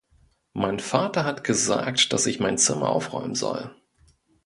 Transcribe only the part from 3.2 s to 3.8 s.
soll.